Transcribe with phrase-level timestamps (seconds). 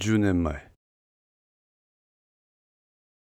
[0.00, 0.70] 10年前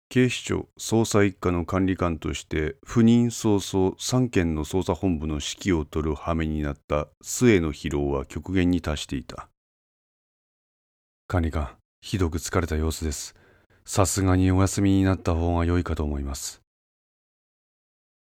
[0.08, 9.50] 警視庁捜査一課の管理官として赴任早々3件の捜査本部の指揮を執る羽目になった末の疲労は極限に達していた。
[11.26, 11.68] 管理官
[12.00, 13.34] ひどく疲れた様子です。
[13.84, 16.62] さすがにお休みになった方が良いかと思います。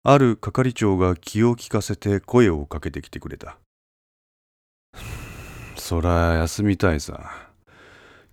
[0.05, 3.59] ある係長が気を利かせて声をかけてきてくれた。
[5.77, 7.50] そら休みたいさ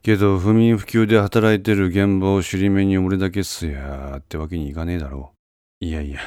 [0.02, 5.34] けど不眠不休で働いてる現場を尻目に俺だけっすやってわけにいかねえだろ
[5.82, 5.86] う。
[5.86, 6.20] いやいや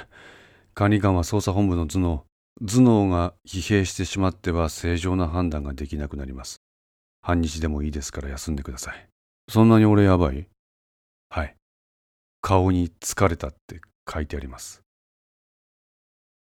[0.75, 2.25] 管理官は捜査本部の頭脳
[2.67, 6.61] 頭脳が疲弊してしまっては正常な判断ができなくなります。
[7.23, 9.09] 半日でもいいですから休んでください。
[9.49, 10.47] そんなに俺やばい？
[11.31, 11.57] はい。
[12.43, 13.81] 顔に疲れたって
[14.13, 14.83] 書いてあります。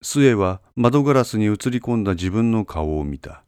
[0.02, 3.44] 末は窓ガラスに映り込んだ自分の顔を見た。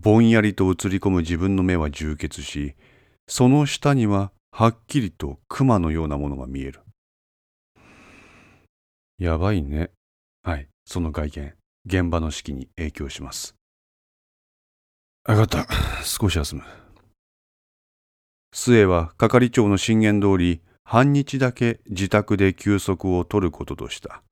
[0.00, 2.76] ぼんやりと映り込む自分の目は充血し、
[3.26, 6.82] その下にははっきりと熊のようなものが見える。
[9.18, 9.90] やばいね。
[10.44, 11.52] はい、その外見、
[11.84, 13.56] 現場の指揮に影響します。
[15.24, 15.66] わかった。
[16.04, 16.62] 少し休む。
[18.52, 24.22] 末は係長の進言通り、半日だけ自宅で休息を取ることとした。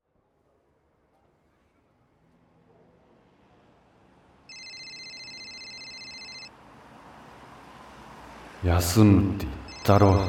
[8.63, 10.25] 休むって言ったろ。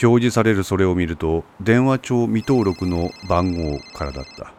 [0.00, 4.52] 表示されるそれを見ると電話帳未登録の番号からだった。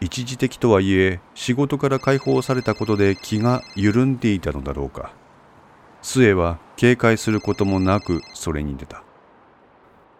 [0.00, 5.12] 一時的とはいえ仕事から解放されたことで気が緩んでいたのだろうか。
[6.02, 9.04] 末は警戒することもなくそれに出た。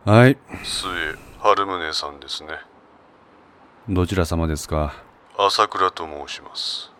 [0.04, 0.38] はい。
[0.62, 0.88] 末
[1.40, 2.50] 春宗さんですね。
[3.88, 4.94] どちら様ですか？
[5.36, 6.91] 朝倉と申します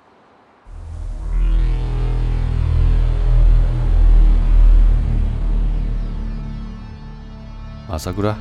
[7.93, 8.35] 朝倉？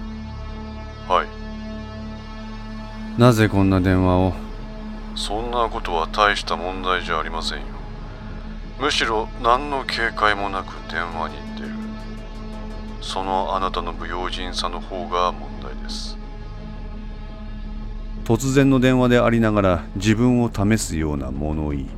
[1.09, 1.25] は
[3.17, 3.19] い。
[3.19, 4.33] なぜこんな電話を？
[5.13, 7.65] そんなことは大した問題じゃありませんよ。
[8.79, 11.69] むしろ何の警戒もなく電話に出る。
[13.01, 16.17] そのあなたの不用心さの方が問題です。
[18.23, 21.89] 突然の電話でありながら自分を試すような物言い。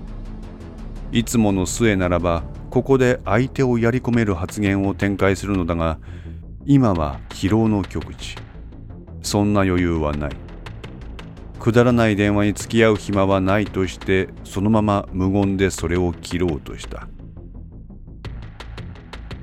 [1.11, 2.41] いつもの末ならば
[2.71, 5.99] ここで相手をやり込める発言を展開するのだが
[6.65, 8.37] 今は疲労の極致
[9.21, 10.31] そんな余裕はない。
[11.59, 17.07] くだらない電話に付き合う暇はないとしてそのまま無言でそれを切ろうとした。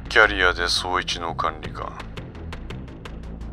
[0.08, 1.92] キャリアで総一の管理官。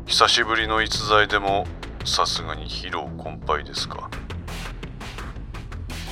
[0.06, 1.66] 久しぶりの逸材でも
[2.04, 4.10] さすがに疲労困憊ですか。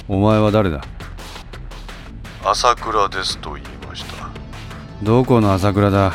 [0.09, 0.83] お前は誰だ？
[2.45, 4.29] 朝倉ですと言いました。
[5.03, 6.13] どこの朝倉だ？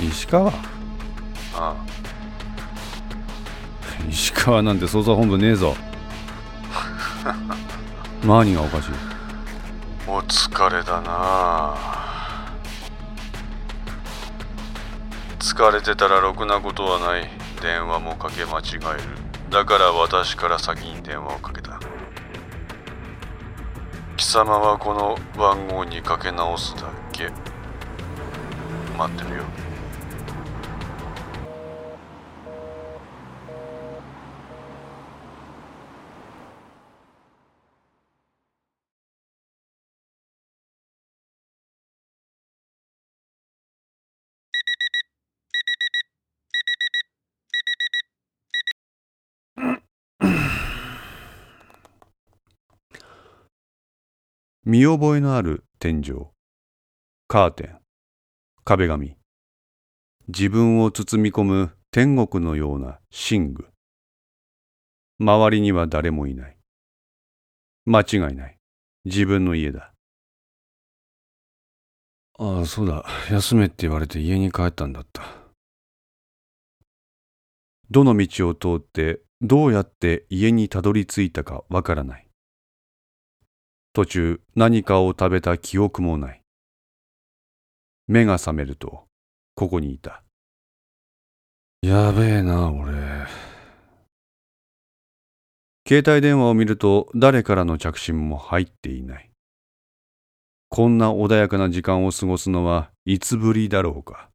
[0.00, 0.48] 石川？
[0.50, 0.52] あ
[1.54, 1.74] あ。
[4.08, 5.76] 石川なんて捜査本部ねえぞ。
[8.24, 8.90] 何がおかしい？
[10.06, 11.74] お疲れだな。
[15.38, 17.30] 疲れてたらろくなことはない。
[17.62, 19.02] 電話もかけ間違える。
[19.50, 21.78] だから私から先に電話をかけた。
[24.16, 26.82] 貴様はこの番号にかけ直すだ
[27.12, 27.30] け。
[28.98, 29.44] 待ってるよ
[54.66, 56.14] 見覚えのある天井。
[57.28, 57.78] カーテン。
[58.64, 59.18] 壁紙。
[60.28, 62.98] 自分を包み込む天国のような
[63.30, 63.68] 寝具。
[65.20, 66.56] 周りには誰もいない。
[67.84, 68.56] 間違いない。
[69.04, 69.92] 自分の家だ。
[72.38, 73.04] ああそうだ。
[73.30, 75.22] 休めって言われて家に帰ったんだった。
[77.90, 82.23] どの道を通ってどうやって家にたどり着いたかわからない
[83.94, 86.42] 途中何かを食べた記憶もない。
[88.08, 89.04] 目が覚めると
[89.54, 90.24] ここにいた。
[91.80, 92.92] やべえな俺。
[95.86, 99.30] 携帯電話を見ると誰からの着信も入っていない。
[100.70, 104.28] こんな穏やかな時間を過ごすのはいつぶりだろうか。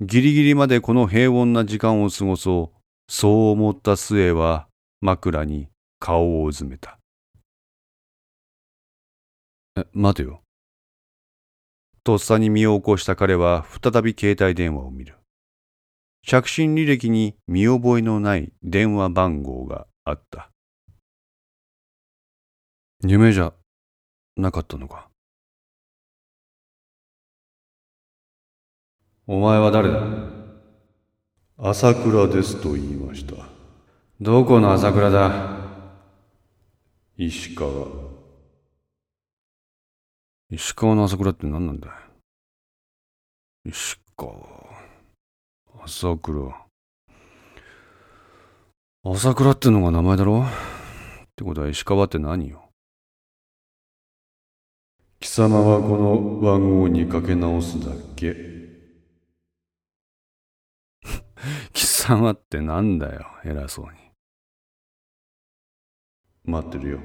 [0.00, 4.68] ギリギリまでこの平穏な時間を過ごそうそう思った末は
[5.00, 5.68] 枕に
[5.98, 6.97] 顔をうずめた。
[9.78, 10.42] え、待てよ。
[12.04, 15.16] とっさに身を起こした彼は再び携帯電話を見る。
[16.26, 20.50] 着信履歴に見覚えのない電話番号があった。
[23.04, 23.52] 夢じゃ
[24.36, 25.08] なかったのか。
[29.26, 30.00] お前は誰だ？
[31.58, 33.34] 朝倉ですと言いました。
[34.20, 35.58] どこの朝倉だ？
[37.16, 38.07] 石川。
[40.50, 41.90] 石川の朝倉って何なんだ
[43.66, 44.32] 石川。
[45.84, 46.66] 朝倉。
[49.04, 50.40] 朝倉ってのが名前だろ？
[50.42, 50.46] っ
[51.36, 52.64] てことは石川って何よ？
[55.20, 58.34] 貴様はこの番号にかけ直すだけ？
[61.74, 63.98] 貴様ってなんだよ、偉そうに。
[66.44, 67.00] 待ってるよ。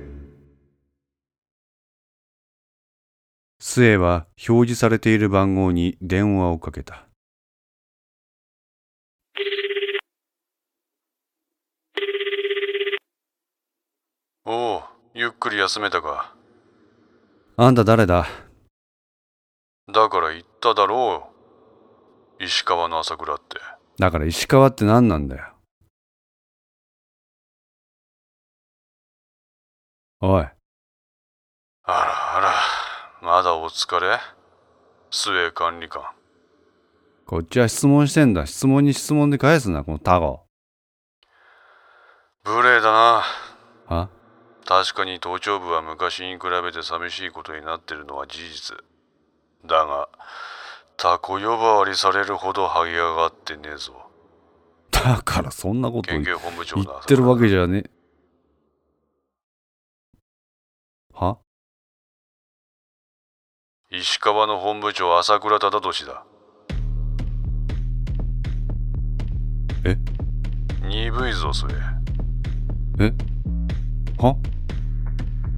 [3.65, 7.07] 末は表示されている番号に電話をかけた。
[14.43, 14.83] おお、
[15.13, 16.35] ゆっくり休めたか。
[17.55, 18.27] あんた誰だ？
[19.93, 21.31] だから言っただろ
[22.39, 22.43] う。
[22.43, 23.61] 石川の朝倉って。
[23.97, 25.53] だから石川って何なんだよ。
[30.19, 30.43] おい。
[30.43, 30.51] あ
[31.85, 32.53] らあら、
[33.33, 34.19] まだお疲れ？
[35.09, 36.03] 末管理官。
[37.25, 38.45] こっちは質問してんだ。
[38.45, 40.41] 質問に質問で返すな、このタゴ。
[42.43, 43.23] 無礼だな。
[43.87, 44.09] は？
[44.67, 48.77] 確かに頭頂部は昔に比べて寂しいことになってるのは事実。
[49.65, 50.09] だが、
[50.95, 53.93] タコ呼ばわりされるほど剥げ上がってねえぞ。
[54.91, 57.89] だからそんなこと言ってるわけじゃねえ。
[63.95, 66.23] 石川の本部長朝倉忠俊だ。
[69.85, 69.95] え？
[70.81, 71.75] 鈍いぞ、それ。
[72.99, 73.13] え？
[74.17, 74.35] は？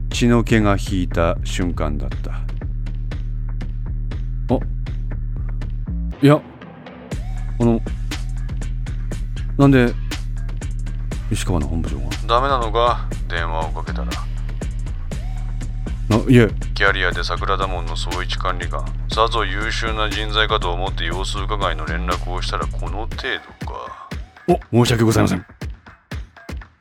[0.10, 2.32] 血の気が引いた瞬間だった。
[2.32, 2.44] あ？
[6.22, 6.42] いや
[7.62, 7.80] あの
[9.58, 9.94] なんで
[11.32, 12.10] 石川の本部長が？
[12.28, 13.08] ダメなのか？
[13.30, 14.12] 電話をかけたら
[16.28, 16.50] あいえ。
[16.74, 18.84] キャリアで桜田門の総一管理官。
[19.14, 23.10] さぞ優秀な人材かと思って様子伺いの連絡をしたらこの程
[23.62, 24.10] 度か。
[24.72, 25.46] お申し訳ございません。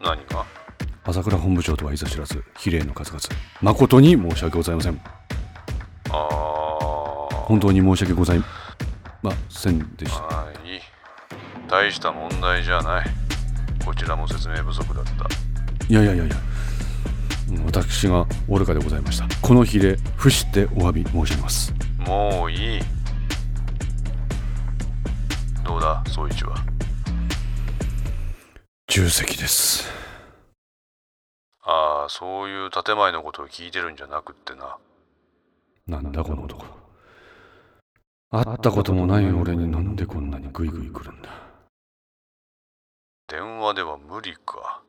[0.00, 0.44] 何が
[1.04, 3.20] 朝倉本部長とはいざ知らず比例の数々。
[3.60, 5.00] 誠に申し訳ございません。
[6.10, 6.16] ああ
[7.46, 8.42] 本当に申し訳ござい
[9.22, 10.22] ませんでした。
[10.40, 10.80] あいい。
[11.68, 13.06] 大した問題じゃない。
[13.84, 15.10] こちらも説明不足だった。
[15.86, 16.36] いやいやいやいや
[17.64, 22.80] 私が愚かでございましたこの比例不してお詫び申し上げますもういい
[25.64, 26.04] どうだ？
[26.08, 26.56] 総一は？
[28.86, 29.88] 重責です
[31.66, 34.76] ああ、そういう建前のことを聞いてるんじゃなくってな。
[35.86, 36.66] なんだこの男。
[38.30, 41.30] 会ったこともない俺になんでこんなにグイグイ来るんだ。
[43.28, 44.82] 電話では無理か。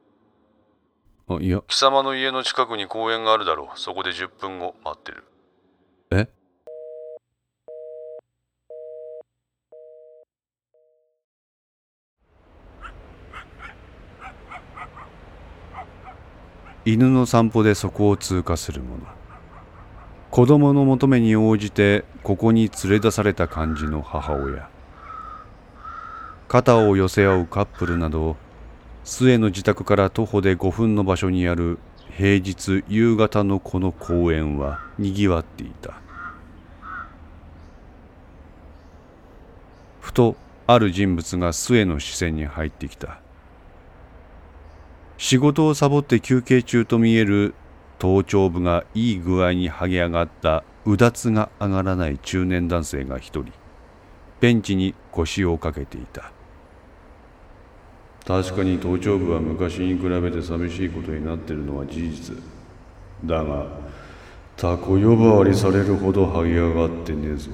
[1.27, 1.61] あ、いや。
[1.67, 3.79] 貴様の家の近くに公園があるだろう。
[3.79, 5.23] そこで10分後待ってる。
[6.11, 6.27] え？
[16.87, 19.07] 犬の散歩でそこを通過する者
[20.29, 24.69] 子供の求めに応じてここに連れ出された感じの母親
[26.47, 28.37] 肩を寄せ合うカップルなど
[29.05, 31.77] 末の自宅から徒歩で5分の場所にある
[32.17, 35.93] 平日夕方のこの公園はにぎわっていた。
[40.01, 40.35] ふと
[40.65, 43.19] ある人物が末の視線に入ってきた。
[45.19, 47.53] 仕事をサボって休憩中と見える
[47.99, 53.53] 頭頂部がいい具合に剥げ上がったうだつが上がらない中年男性が一人
[54.39, 56.34] ベンチに腰をかけていた。
[58.25, 62.35] 確かに頭頂部は昔に比べて寂しいことになっているのは事実。
[63.23, 63.67] だが
[64.57, 67.51] タコ呼ばわりされるほど剥げ上がってねえぞ。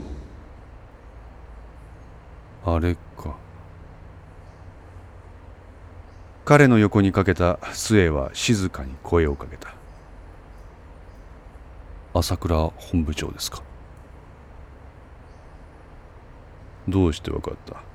[2.64, 3.36] あれか。
[6.46, 9.74] 彼の横にかけた末は静かに声をかけた。
[12.14, 13.62] 朝倉本部長ですか。
[16.88, 17.91] どうして分かった？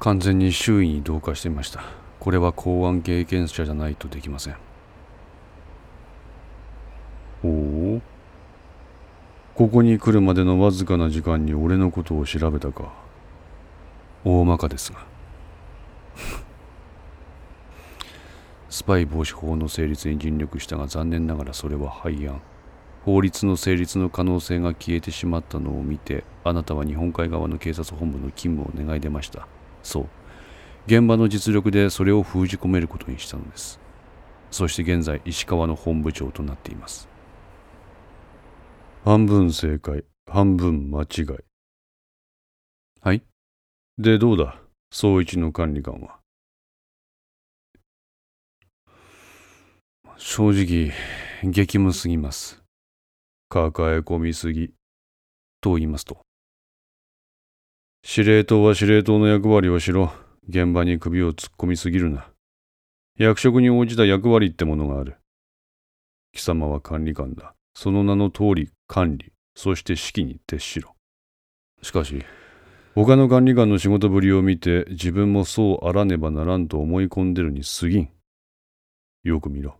[0.00, 1.82] 完全に周囲に同化していました。
[2.20, 4.56] これは公安経験者じゃないとできません。
[7.42, 8.00] おお。
[9.54, 12.92] ここに来るまでのわずかな時間に俺のことを調べたか。
[14.24, 15.04] 大まかですが。
[18.70, 22.40] スパイ防止法の成立に尽力したが残念ながらそれは廃案。
[23.04, 29.48] 法律の成立の可能性が消えてしまったのを見てあなたは日本海側の警察本部の勤務を願い出ました。
[29.82, 30.08] そう。
[30.86, 33.78] 現場の実力でそれを封じ込めることにしたのです。
[34.50, 37.08] そして現在石川の本部長となっています。
[39.04, 41.26] 半分正解半分間違い。
[43.00, 43.22] はい。
[43.98, 44.60] でどうだ？
[44.90, 46.18] 総一の管理官は？
[50.16, 50.92] 正直
[51.42, 52.62] 激務すぎます。
[53.48, 54.72] 抱え込みすぎ。
[55.60, 56.20] と言いますと？
[58.02, 60.12] 司令塔は司令塔の役割をしろ
[60.48, 62.30] 現場に首を突っ込みすぎるな。
[63.18, 65.16] 役職に応じた役割ってものがある。
[66.32, 67.54] 貴様は管理官だ。
[67.74, 69.32] その名の通り管理。
[69.54, 70.94] そして指揮に徹しろ。
[71.82, 72.24] しかし
[72.94, 78.08] 他の管理官の仕事ぶりを見て自分もそうあらねばならんと思い込んでるに過ぎん。
[79.24, 79.78] よく見ろ。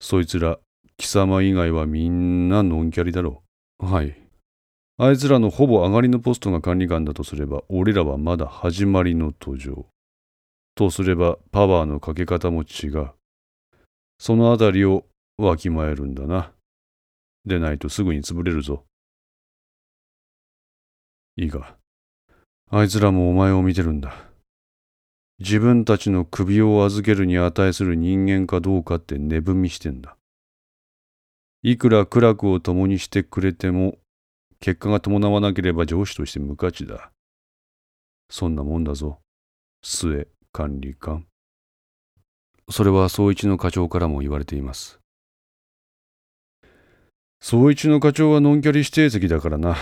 [0.00, 0.58] そいつら
[0.98, 3.42] 貴様以外はみんなノンキャリだろ
[3.80, 3.86] う。
[3.86, 4.27] はい。
[5.00, 9.86] あいつらのほぼ上がりのポストが管理官だとすれば、俺らはまだ始まりの途上。
[10.74, 13.10] とすれば、パワーのかけ方も違う。
[14.18, 16.52] そのあたりをわきまえるんだな。
[17.44, 18.84] でないとすぐに潰れるぞ。
[21.36, 21.76] いいか。
[22.68, 24.12] あいつらもお前を見てるんだ。
[25.38, 30.16] 自分たちの首を預けるに値する人間かどうかって寝踏みしてんだ。
[31.62, 33.96] いくら苦楽を共にしてくれても、
[34.60, 37.10] 結果が伴わなければ上司として無価値だ。
[38.30, 39.20] そんなもんだぞ。
[39.82, 41.26] 末管理官。
[42.70, 45.00] それは総一の課長からも言われています。
[47.40, 49.76] 総一の課長はノンキャリ指定席だからな。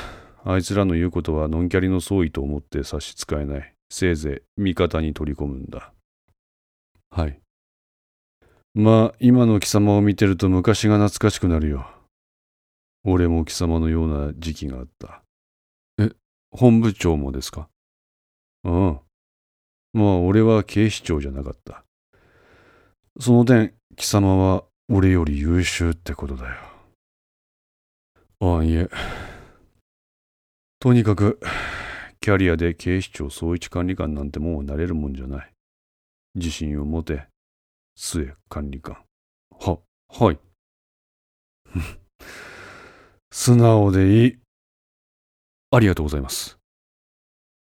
[0.45, 3.75] あいつらの言うことはノンキャリの総意と思って差し支えない。
[3.91, 5.93] せいぜい味方に取り込むんだ。
[7.11, 7.41] はい。
[8.75, 11.96] まあ、今の貴様を見てると昔が懐かしくなるよ。
[13.09, 15.23] 俺も貴様のような時期があった。
[15.99, 16.11] え、
[16.51, 17.69] 本部長もですか？
[18.65, 19.01] うん。
[19.93, 21.85] まあ、俺は警視庁じゃなかった。
[23.21, 26.57] その点、貴様は俺より優秀ってことだよ。
[28.41, 28.91] ああ、いえ。
[30.81, 31.39] とにかく、
[32.21, 35.53] キャリアで警視庁総一管理官なんてもうなれるもんじゃない。
[36.35, 37.29] 自信を持て、
[37.95, 38.99] 末管理官。
[39.53, 40.39] は、はい。
[43.39, 44.39] 素直でいい。
[45.71, 46.57] ありがとうございます。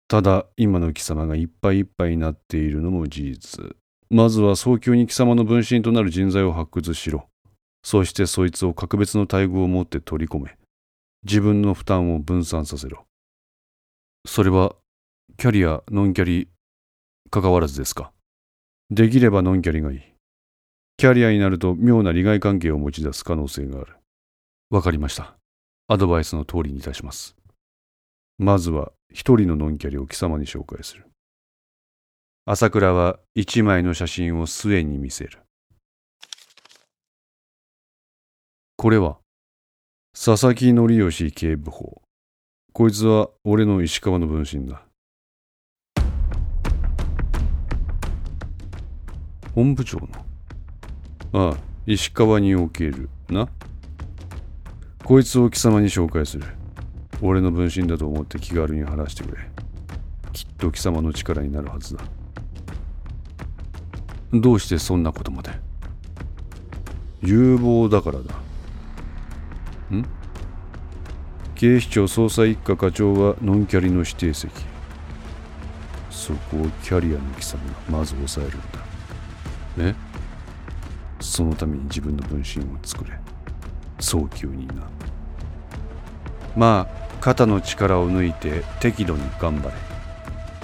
[0.09, 3.76] ただ、今の貴様がいっぱいいっぱいになっているのも事実。
[4.11, 7.28] まずは早急に貴様の分身となる人材を発掘しろ。
[7.83, 10.59] そしてそいつを格別の待遇を持って取り込め。
[11.25, 13.06] 自分の負担を分散させろ。
[14.26, 14.76] それは、
[15.38, 16.50] キャリア、ノンキャリ、
[17.30, 18.12] 関わらずですか？
[18.90, 20.02] できればノンキャリがいい。
[20.99, 23.97] キャリアになると妙な利害関係を持ち出す可能性がある。
[24.68, 25.37] わかりました。
[25.87, 27.37] アドバイスの通りにいたします。
[28.38, 31.05] まずは一人のノンキャリを貴様に紹介する。
[32.47, 35.41] 朝倉は一枚の写真を末に見せる。
[38.79, 39.19] これは
[40.14, 42.00] 佐々木則義警部補。
[42.73, 44.87] こいつは俺の石川の分身だ。
[49.55, 50.09] 本部長の？
[51.50, 53.50] ああ、石川におけるな。
[55.04, 56.46] こいつを貴様に紹介する。
[57.20, 59.42] 俺の分身だと思って気軽に話してくれ。
[60.32, 62.02] きっと貴様の力になるはずだ。
[64.32, 65.50] どうしてそんなことまで？
[67.20, 68.34] 有望だからだ。
[69.94, 70.04] ん？
[71.54, 74.50] 警視庁捜査一課課長はノンキャリの指定席。
[76.11, 78.66] そこをキャリアの貴様がまず抑えるんだ。
[79.78, 79.94] え？
[81.20, 83.11] そのために自分の分身を作れ
[83.99, 84.75] 早急にな
[86.57, 89.75] まあ肩の力を抜いて適度に頑張れ。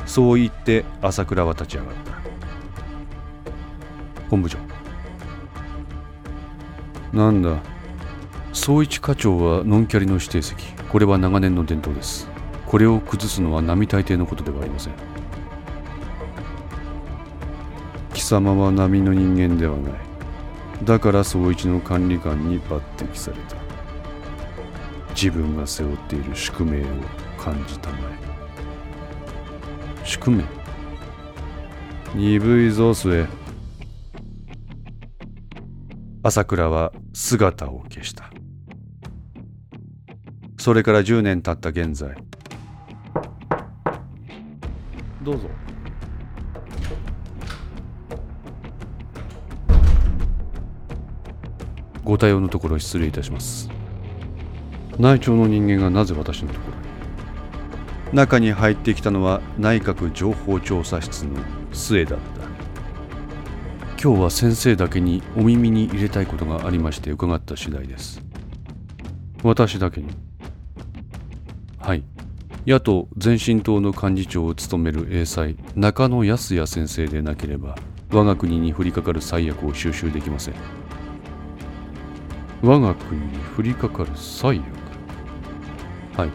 [0.06, 2.12] そう言って朝倉は立ち上がった
[4.28, 4.58] 本部長
[7.12, 7.58] なんだ。
[8.52, 12.28] 総一課長はノンキャリの指定席これは長年の伝統です
[12.66, 14.94] これを崩すのは並大抵のことではありません
[18.12, 20.09] 貴様は並の人間ではない
[20.84, 23.56] だから総一の管理官に抜擢された。
[25.14, 26.86] 自分が背負っている宿命を
[27.36, 28.00] 感じたまえ。
[30.04, 30.44] 宿命？
[32.14, 33.26] 鈍いぞ末。
[36.22, 38.30] 朝倉は姿を消した。
[40.58, 42.16] それから10年経った現在。
[45.22, 45.48] どうぞ。
[52.10, 53.70] ご対応のところ失礼いたします。
[54.98, 56.76] 内調の人間がなぜ私のところ
[58.10, 58.16] に？
[58.16, 61.36] 中に入ってきたのは内閣情報調査室の
[61.72, 62.24] 末だった。
[64.02, 68.20] 今日は先生だけにお耳に入れたいことがありまして伺った次第です。
[69.44, 70.08] 私だけに。
[71.78, 72.02] はい。
[72.66, 77.76] 野党前進党の幹事長を務める英才中野康也先生でなければ
[78.10, 80.54] 我が国に降りかかる最悪を収集できません
[82.62, 84.58] 我が国に降りかかる最
[86.14, 86.30] 悪はい。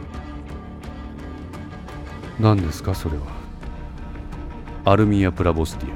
[2.40, 3.24] 何ですかそれは。
[4.86, 5.94] アルミア・プラボスティ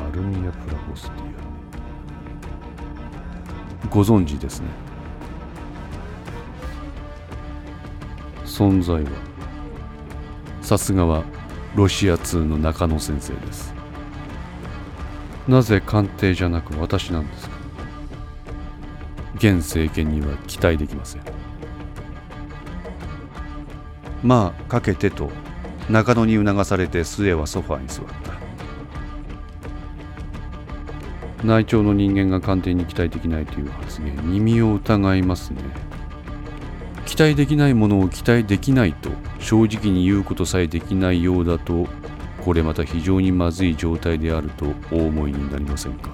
[0.00, 0.06] ア。
[0.08, 1.24] アルミア・プラボスティ
[3.86, 3.88] ア。
[3.90, 4.68] ご存知ですね。
[8.44, 9.10] 存在は
[10.62, 11.22] さすがは
[11.74, 13.74] ロシア通の中野先生です。
[15.46, 17.57] なぜ官邸じゃなく私なんですか？
[19.38, 21.22] 現政権には期待できません。
[24.22, 25.30] まあかけてと
[25.88, 28.28] 中野に促されて末はソファーに座った。
[31.44, 35.62] 内調の人間が官邸に期待できないという発言耳を疑いますね。
[37.06, 41.86] 期待できないものを期待できないと正直に言うことさえできないようだと
[42.44, 46.10] これまた非常にまずい状態であるとお思いになりませんか？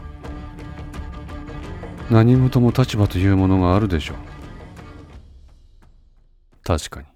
[2.11, 4.17] 何事も立場というものがあるでしょう。
[6.63, 7.07] 確かに。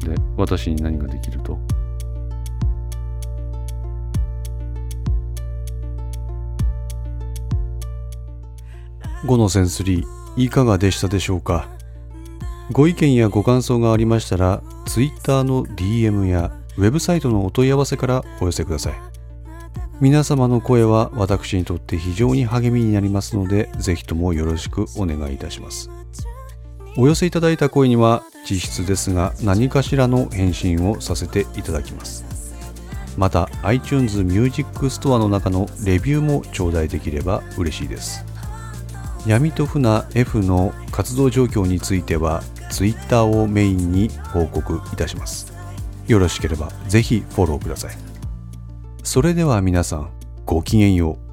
[0.00, 1.58] で私に何ができると
[9.24, 10.06] ？5のセンスリー
[10.36, 11.68] いかがでしたでしょうか？
[12.70, 18.94] ご意見やご感想がありましたら Twitter の DM やウェブサイトのお問い合わせからお寄せください。
[20.00, 25.90] 皆様の声は私にとって非常に励みになりますのでぜひともよろしくお願いいたします。
[26.96, 32.24] お寄せいただいた声には実質ですが何かしらの返信をさせていただきます。
[33.16, 38.24] また iTunes Music Store の中のレビューも頂戴できれば嬉しいです。
[39.26, 45.57] 闇と船 F の活動状況については Twitter をメインに報告いたします。
[46.08, 47.94] よろしければぜひフォローください。
[49.04, 50.10] それでは皆さん
[50.44, 51.27] ごきげんよう。